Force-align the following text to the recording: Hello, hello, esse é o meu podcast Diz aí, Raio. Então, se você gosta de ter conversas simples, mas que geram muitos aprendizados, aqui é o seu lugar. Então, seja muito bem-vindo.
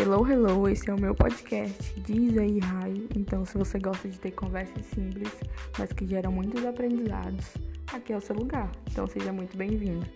Hello, 0.00 0.24
hello, 0.24 0.68
esse 0.68 0.88
é 0.88 0.94
o 0.94 1.00
meu 1.00 1.12
podcast 1.12 2.00
Diz 2.02 2.38
aí, 2.38 2.60
Raio. 2.60 3.08
Então, 3.16 3.44
se 3.44 3.58
você 3.58 3.80
gosta 3.80 4.08
de 4.08 4.16
ter 4.20 4.30
conversas 4.30 4.86
simples, 4.86 5.28
mas 5.76 5.92
que 5.92 6.06
geram 6.06 6.30
muitos 6.30 6.64
aprendizados, 6.64 7.44
aqui 7.92 8.12
é 8.12 8.16
o 8.16 8.20
seu 8.20 8.36
lugar. 8.36 8.70
Então, 8.88 9.08
seja 9.08 9.32
muito 9.32 9.56
bem-vindo. 9.56 10.06